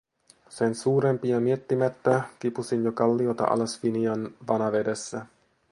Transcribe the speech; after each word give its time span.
Sen 0.49 0.73
suurempia 0.75 1.39
miettimättä, 1.39 2.21
kipusin 2.39 2.83
jo 2.83 2.91
kalliota 2.91 3.45
alas 3.45 3.79
Finian 3.81 4.35
vanavedessä. 4.47 5.25